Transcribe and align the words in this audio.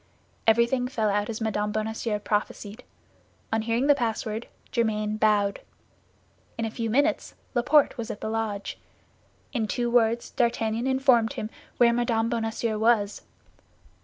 Everything 0.47 0.87
fell 0.87 1.11
out 1.11 1.29
as 1.29 1.41
Mme. 1.41 1.69
Bonacieux 1.71 2.17
prophesied. 2.17 2.83
On 3.53 3.61
hearing 3.61 3.85
the 3.85 3.93
password, 3.93 4.47
Germain 4.71 5.15
bowed. 5.17 5.61
In 6.57 6.65
a 6.65 6.71
few 6.71 6.89
minutes, 6.89 7.35
Laporte 7.53 7.99
was 7.99 8.09
at 8.09 8.19
the 8.19 8.27
lodge; 8.27 8.79
in 9.53 9.67
two 9.67 9.91
words 9.91 10.31
D'Artagnan 10.31 10.87
informed 10.87 11.33
him 11.33 11.51
where 11.77 11.93
Mme. 11.93 12.29
Bonacieux 12.29 12.79
was. 12.79 13.21